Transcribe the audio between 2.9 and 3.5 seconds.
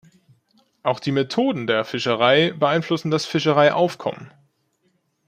das